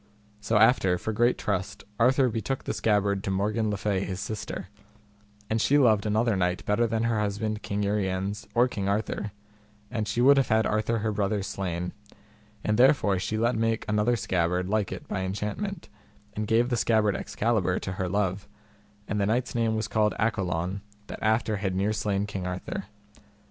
So 0.39 0.57
after, 0.57 0.97
for 0.97 1.13
great 1.13 1.37
trust, 1.37 1.83
Arthur 1.99 2.27
betook 2.27 2.63
the 2.63 2.73
scabbard 2.73 3.23
to 3.23 3.29
Morgan 3.29 3.69
le 3.69 3.77
Fay 3.77 4.03
his 4.03 4.19
sister, 4.19 4.69
and 5.47 5.61
she 5.61 5.77
loved 5.77 6.07
another 6.07 6.35
knight 6.35 6.65
better 6.65 6.87
than 6.87 7.03
her 7.03 7.19
husband 7.19 7.61
King 7.61 7.83
Uriens 7.83 8.47
or 8.55 8.67
King 8.67 8.89
Arthur, 8.89 9.31
and 9.91 10.07
she 10.07 10.19
would 10.19 10.37
have 10.37 10.47
had 10.47 10.65
Arthur 10.65 10.97
her 11.05 11.11
brother 11.11 11.43
slain, 11.43 11.91
and 12.63 12.79
therefore 12.79 13.19
she 13.19 13.37
let 13.37 13.55
make 13.55 13.85
another 13.87 14.15
scabbard 14.15 14.67
like 14.67 14.91
it 14.91 15.07
by 15.07 15.21
enchantment, 15.21 15.87
and 16.33 16.47
gave 16.47 16.69
the 16.69 16.77
scabbard 16.77 17.15
Excalibur 17.15 17.77
to 17.77 17.91
her 17.91 18.09
love; 18.09 18.47
and 19.07 19.21
the 19.21 19.27
knight's 19.27 19.53
name 19.53 19.75
was 19.75 19.87
called 19.87 20.15
Accolon, 20.17 20.81
that 21.05 21.19
after 21.21 21.57
had 21.57 21.75
near 21.75 21.93
slain 21.93 22.25
King 22.25 22.47
Arthur. 22.47 22.85